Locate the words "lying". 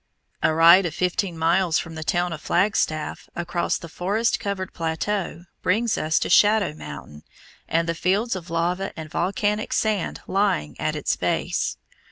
10.25-10.75